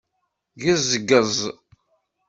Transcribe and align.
Ggezgez. 0.57 1.37